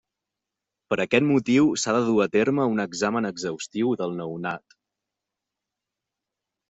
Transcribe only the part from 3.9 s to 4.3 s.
del